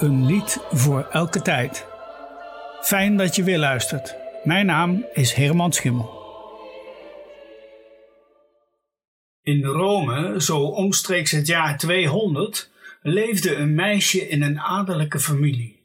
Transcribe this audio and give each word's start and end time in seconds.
Een 0.00 0.26
lied 0.26 0.58
voor 0.70 1.08
elke 1.10 1.42
tijd. 1.42 1.86
Fijn 2.82 3.16
dat 3.16 3.36
je 3.36 3.42
weer 3.42 3.58
luistert. 3.58 4.14
Mijn 4.44 4.66
naam 4.66 5.06
is 5.12 5.32
Herman 5.32 5.72
Schimmel. 5.72 6.16
In 9.42 9.64
Rome, 9.64 10.40
zo 10.40 10.60
omstreeks 10.60 11.30
het 11.30 11.46
jaar 11.46 11.78
200, 11.78 12.70
leefde 13.02 13.54
een 13.54 13.74
meisje 13.74 14.28
in 14.28 14.42
een 14.42 14.60
adellijke 14.60 15.20
familie. 15.20 15.82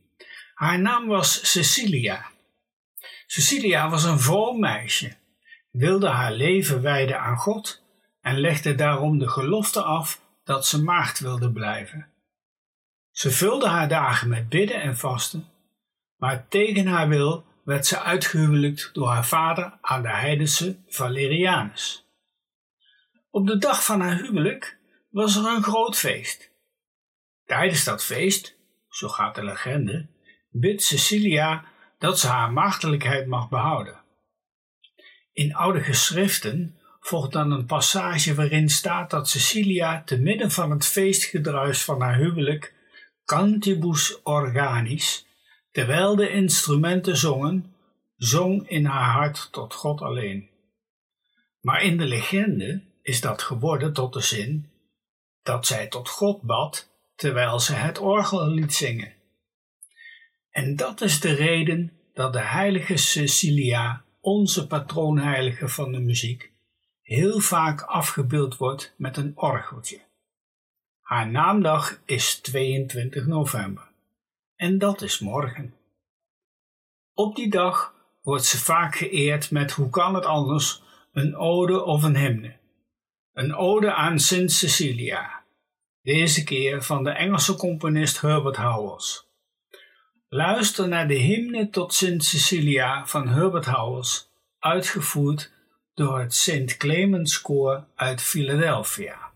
Haar 0.54 0.80
naam 0.80 1.08
was 1.08 1.52
Cecilia. 1.52 2.26
Cecilia 3.26 3.90
was 3.90 4.04
een 4.04 4.20
vroom 4.20 4.60
meisje, 4.60 5.14
wilde 5.72 6.08
haar 6.08 6.34
leven 6.34 6.82
wijden 6.82 7.20
aan 7.20 7.38
God 7.38 7.84
en 8.22 8.40
legde 8.40 8.76
daarom 8.76 9.18
de 9.18 9.28
gelofte 9.28 9.82
af 9.82 10.22
dat 10.44 10.66
ze 10.66 10.84
maagd 10.84 11.20
wilde 11.20 11.52
blijven. 11.52 12.13
Ze 13.14 13.32
vulde 13.32 13.68
haar 13.68 13.88
dagen 13.88 14.28
met 14.30 14.50
bidden 14.50 14.82
en 14.82 14.98
vasten, 14.98 15.48
maar 16.18 16.48
tegen 16.48 16.88
haar 16.88 17.08
wil 17.08 17.46
werd 17.64 17.86
ze 17.86 18.02
uitgehuwelijkt 18.02 18.90
door 18.94 19.08
haar 19.08 19.26
vader 19.26 19.78
aan 19.82 20.02
de 20.02 20.14
heidense 20.16 20.78
Valerianus. 20.88 22.08
Op 23.30 23.48
de 23.48 23.58
dag 23.58 23.86
van 23.86 24.02
haar 24.02 24.18
huwelijk 24.18 24.78
was 25.10 25.36
er 25.36 25.46
een 25.46 25.64
groot 25.64 25.98
feest. 25.98 26.52
Tijdens 27.46 27.84
dat 27.84 28.04
feest, 28.04 28.58
zo 28.90 29.08
gaat 29.08 29.36
de 29.36 29.44
legende, 29.44 30.08
bidt 30.50 30.84
Cecilia 30.84 31.66
dat 31.98 32.20
ze 32.20 32.28
haar 32.28 32.52
maagdelijkheid 32.52 33.28
mag 33.28 33.50
behouden. 33.50 34.02
In 35.34 35.56
oude 35.56 35.82
geschriften 35.82 36.80
volgt 37.00 37.32
dan 37.32 37.52
een 37.52 37.66
passage 37.66 38.36
waarin 38.36 38.70
staat 38.70 39.10
dat 39.10 39.30
Cecilia 39.30 40.04
te 40.04 40.20
midden 40.20 40.52
van 40.52 40.72
het 40.72 40.86
feestgedruis 40.86 41.84
van 41.84 42.02
haar 42.02 42.16
huwelijk 42.16 42.73
cantibus 43.26 44.22
organis, 44.24 45.26
terwijl 45.72 46.16
de 46.16 46.30
instrumenten 46.30 47.18
zongen, 47.18 47.76
zong 48.16 48.70
in 48.70 48.86
haar 48.86 49.12
hart 49.14 49.48
tot 49.52 49.74
God 49.74 50.02
alleen. 50.02 50.50
Maar 51.62 51.82
in 51.82 51.98
de 51.98 52.06
legende 52.06 52.82
is 53.02 53.22
dat 53.22 53.42
geworden 53.42 53.94
tot 53.94 54.14
de 54.14 54.22
zin 54.22 54.72
dat 55.44 55.68
zij 55.68 55.88
tot 55.88 56.10
God 56.10 56.42
bad 56.42 56.90
terwijl 57.16 57.60
ze 57.60 57.74
het 57.74 58.00
orgel 58.00 58.48
liet 58.48 58.74
zingen. 58.74 59.14
En 60.50 60.76
dat 60.76 61.02
is 61.02 61.20
de 61.20 61.34
reden 61.34 61.92
dat 62.14 62.34
de 62.34 62.42
heilige 62.42 62.98
Cecilia, 62.98 64.04
onze 64.22 64.68
patroonheilige 64.68 65.68
van 65.68 65.92
de 65.92 66.00
muziek, 66.00 66.52
heel 67.02 67.40
vaak 67.40 67.82
afgebeeld 67.82 68.58
wordt 68.58 68.94
met 68.98 69.18
een 69.18 69.32
orgeltje. 69.36 70.00
Haar 71.04 71.32
naamdag 71.32 72.02
is 72.06 72.40
22 72.40 73.26
november 73.26 73.92
en 74.56 74.78
dat 74.78 75.02
is 75.02 75.20
morgen. 75.20 75.74
Op 77.14 77.36
die 77.36 77.50
dag 77.50 77.94
wordt 78.22 78.46
ze 78.46 78.58
vaak 78.58 78.96
geëerd 78.96 79.52
met, 79.52 79.72
hoe 79.72 79.90
kan 79.90 80.16
het 80.16 80.26
anders, 80.26 80.82
een 81.12 81.36
ode 81.36 81.84
of 81.84 82.04
een 82.04 82.18
hymne. 82.18 82.58
Een 83.34 83.56
ode 83.56 83.94
aan 83.94 84.20
Sint 84.20 84.52
Cecilia, 84.52 85.44
deze 86.02 86.44
keer 86.44 86.84
van 86.84 87.04
de 87.04 87.10
Engelse 87.10 87.56
componist 87.56 88.22
Herbert 88.22 88.56
Howells. 88.56 89.28
Luister 90.28 90.88
naar 90.88 91.08
de 91.08 91.14
hymne 91.14 91.70
tot 91.70 91.94
Sint 91.94 92.24
Cecilia 92.24 93.06
van 93.06 93.28
Herbert 93.28 93.66
Howells, 93.66 94.30
uitgevoerd 94.60 95.52
door 95.94 96.20
het 96.20 96.36
Sint 96.36 96.78
Clemens 96.78 97.42
Koor 97.42 97.88
uit 97.96 98.22
Philadelphia. 98.22 99.33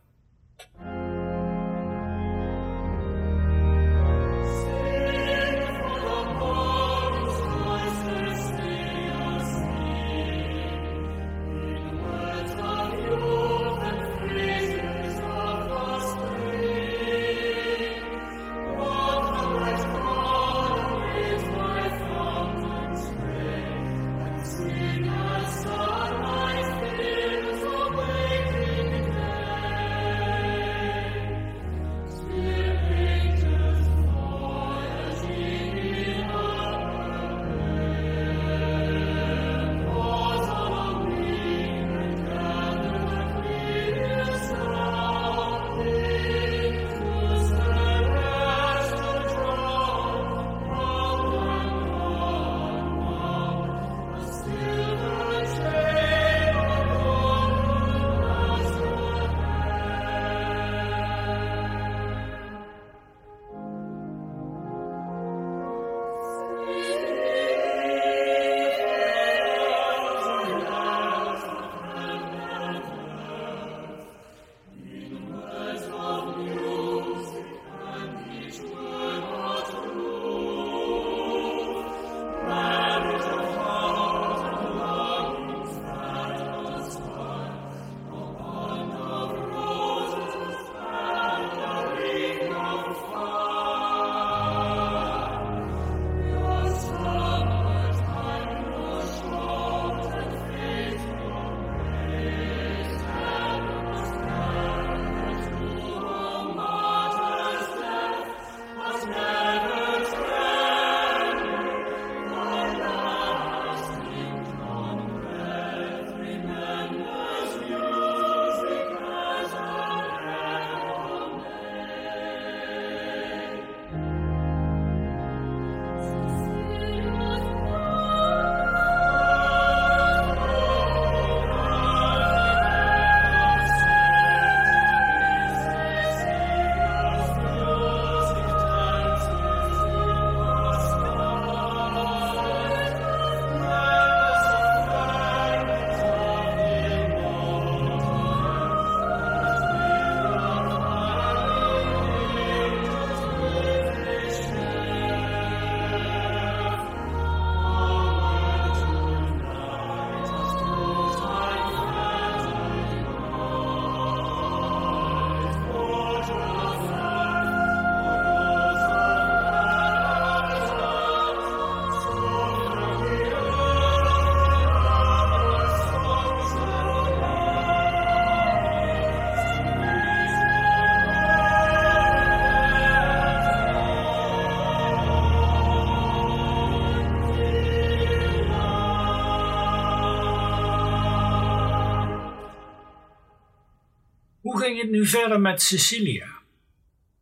Ging 194.78 194.92
het 194.92 195.00
nu 195.00 195.08
verder 195.08 195.42
met 195.42 195.62
Cecilia? 195.62 196.42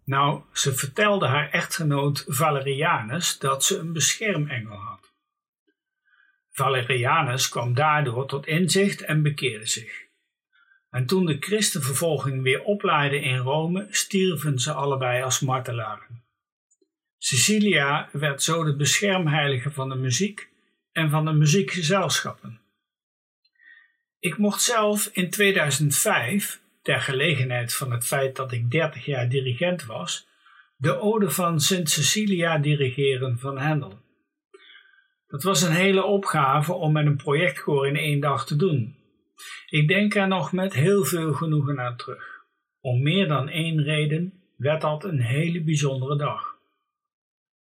Nou, 0.06 0.42
ze 0.54 0.74
vertelde 0.74 1.28
haar 1.28 1.50
echtgenoot 1.50 2.24
Valerianus 2.28 3.38
dat 3.40 3.64
ze 3.64 3.78
een 3.78 3.94
beschermengel 3.94 4.78
had. 4.78 5.14
Valerianus 6.52 7.50
kwam 7.50 7.74
daardoor 7.74 8.28
tot 8.28 8.48
inzicht 8.48 9.02
en 9.02 9.22
bekeerde 9.22 9.66
zich. 9.66 10.04
En 10.90 11.06
toen 11.06 11.26
de 11.26 11.38
christenvervolging 11.40 12.44
weer 12.44 12.64
oplaaide 12.64 13.20
in 13.20 13.38
Rome, 13.38 13.88
stierven 13.90 14.60
ze 14.60 14.74
allebei 14.74 15.24
als 15.24 15.40
martelaren. 15.40 16.24
Cecilia 17.18 18.10
werd 18.12 18.44
zo 18.44 18.64
de 18.64 18.76
beschermheilige 18.76 19.72
van 19.72 19.90
de 19.90 19.96
muziek 19.96 20.50
en 20.92 21.10
van 21.10 21.26
de 21.26 21.34
muziekgezelschappen. 21.34 22.60
Ik 24.20 24.38
mocht 24.38 24.62
zelf 24.62 25.10
in 25.14 25.30
2005, 25.30 26.64
ter 26.86 27.02
gelegenheid 27.02 27.74
van 27.74 27.92
het 27.92 28.06
feit 28.06 28.36
dat 28.36 28.52
ik 28.52 28.72
30 28.72 29.06
jaar 29.06 29.30
dirigent 29.30 29.86
was, 29.86 30.28
de 30.78 31.00
ode 31.00 31.30
van 31.30 31.60
Sint 31.60 31.90
Cecilia 31.90 32.58
dirigeren 32.58 33.40
van 33.40 33.58
Handel. 33.58 34.00
Dat 35.28 35.44
was 35.44 35.62
een 35.62 35.72
hele 35.72 36.04
opgave 36.04 36.74
om 36.74 36.92
met 36.92 37.06
een 37.06 37.16
projectkoor 37.16 37.88
in 37.88 37.96
één 37.96 38.20
dag 38.20 38.46
te 38.46 38.56
doen. 38.56 38.96
Ik 39.70 39.88
denk 39.88 40.16
er 40.16 40.28
nog 40.28 40.52
met 40.52 40.74
heel 40.74 41.04
veel 41.04 41.34
genoegen 41.34 41.80
aan 41.80 41.96
terug. 41.96 42.44
Om 42.82 43.04
meer 43.04 43.28
dan 43.28 43.50
één 43.50 43.84
reden 43.84 44.34
werd 44.58 44.82
dat 44.82 45.04
een 45.04 45.22
hele 45.22 45.64
bijzondere 45.64 46.18
dag. 46.18 46.56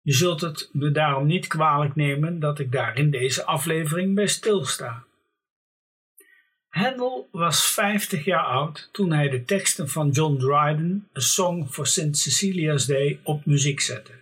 Je 0.02 0.12
zult 0.12 0.40
het 0.40 0.70
me 0.72 0.90
daarom 0.90 1.26
niet 1.26 1.46
kwalijk 1.46 1.94
nemen 1.94 2.38
dat 2.38 2.58
ik 2.58 2.72
daar 2.72 2.96
in 2.96 3.10
deze 3.10 3.44
aflevering 3.44 4.14
bij 4.14 4.26
stilsta. 4.26 5.04
Handel 6.70 7.28
was 7.32 7.72
50 7.72 8.24
jaar 8.24 8.44
oud 8.44 8.88
toen 8.92 9.12
hij 9.12 9.28
de 9.28 9.44
teksten 9.44 9.88
van 9.88 10.10
John 10.10 10.38
Dryden, 10.38 11.08
A 11.16 11.20
Song 11.20 11.66
for 11.66 11.86
St. 11.86 12.16
Cecilia's 12.16 12.86
Day, 12.86 13.20
op 13.22 13.46
muziek 13.46 13.80
zette. 13.80 14.12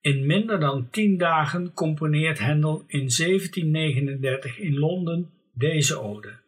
In 0.00 0.26
minder 0.26 0.60
dan 0.60 0.90
10 0.90 1.18
dagen 1.18 1.72
componeert 1.72 2.38
Handel 2.38 2.84
in 2.86 3.10
1739 3.16 4.58
in 4.58 4.78
Londen 4.78 5.30
deze 5.52 6.00
ode. 6.00 6.42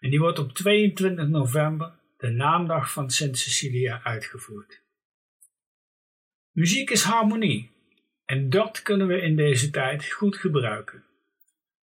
En 0.00 0.10
die 0.10 0.20
wordt 0.20 0.38
op 0.38 0.52
22 0.52 1.28
november, 1.28 1.92
de 2.16 2.28
naamdag 2.28 2.92
van 2.92 3.10
St. 3.10 3.38
Cecilia, 3.38 4.00
uitgevoerd. 4.02 4.82
Muziek 6.52 6.90
is 6.90 7.02
harmonie 7.02 7.70
en 8.24 8.50
dat 8.50 8.82
kunnen 8.82 9.06
we 9.06 9.20
in 9.20 9.36
deze 9.36 9.70
tijd 9.70 10.12
goed 10.12 10.36
gebruiken. 10.36 11.04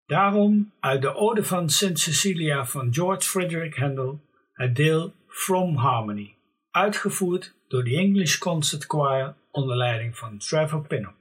Daarom 0.09 0.71
uit 0.79 1.01
de 1.01 1.15
ode 1.15 1.43
van 1.43 1.69
St. 1.69 1.99
Cecilia 1.99 2.65
van 2.65 2.93
George 2.93 3.29
Frederick 3.29 3.75
Handel 3.75 4.21
het 4.53 4.75
deel 4.75 5.13
From 5.27 5.75
Harmony, 5.75 6.35
uitgevoerd 6.71 7.53
door 7.67 7.83
de 7.83 7.95
English 7.95 8.37
Concert 8.37 8.83
Choir 8.87 9.33
onder 9.51 9.77
leiding 9.77 10.17
van 10.17 10.37
Trevor 10.37 10.87
Pinnock. 10.87 11.18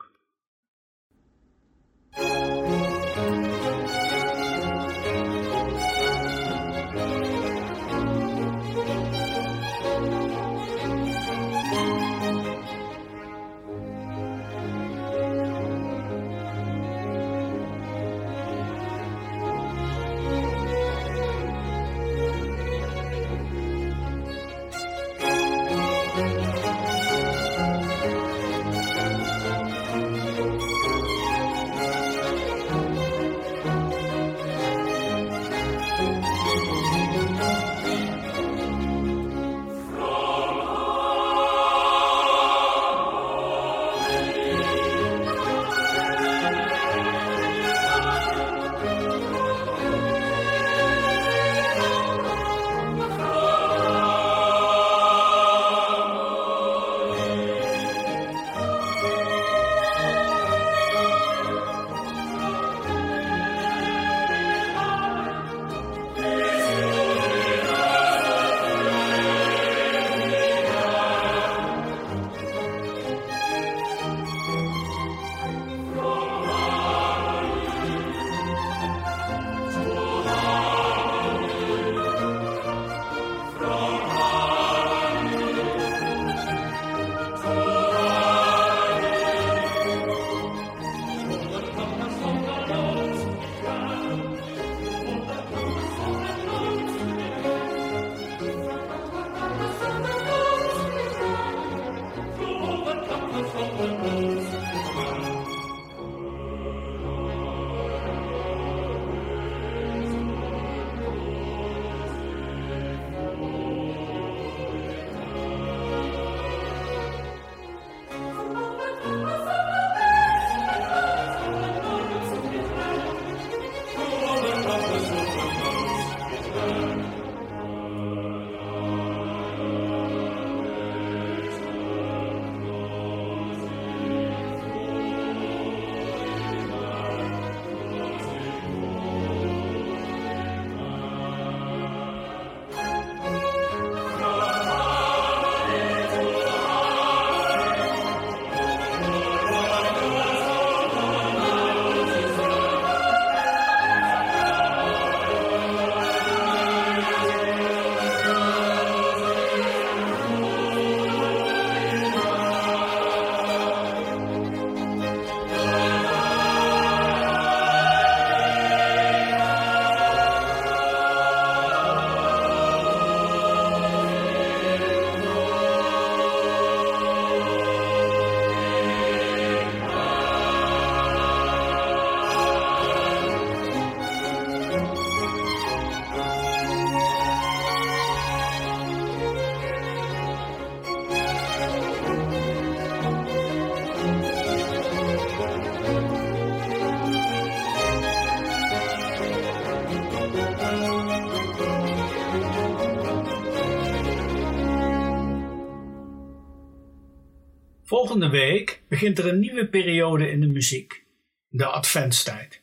Volgende 207.88 208.28
week 208.28 208.82
begint 208.88 209.18
er 209.18 209.26
een 209.26 209.38
nieuwe 209.38 209.68
periode 209.68 210.30
in 210.30 210.40
de 210.40 210.46
muziek, 210.46 211.04
de 211.48 211.66
adventstijd. 211.66 212.62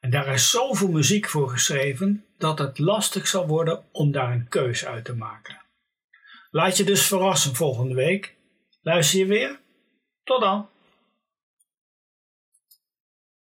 En 0.00 0.10
daar 0.10 0.32
is 0.32 0.50
zoveel 0.50 0.88
muziek 0.88 1.28
voor 1.28 1.48
geschreven 1.48 2.24
dat 2.36 2.58
het 2.58 2.78
lastig 2.78 3.26
zal 3.26 3.46
worden 3.46 3.84
om 3.92 4.12
daar 4.12 4.32
een 4.32 4.48
keus 4.48 4.86
uit 4.86 5.04
te 5.04 5.14
maken. 5.14 5.62
Laat 6.50 6.76
je 6.76 6.84
dus 6.84 7.06
verrassen 7.06 7.54
volgende 7.54 7.94
week. 7.94 8.36
Luister 8.82 9.18
je 9.18 9.26
weer? 9.26 9.60
Tot 10.24 10.40
dan! 10.40 10.68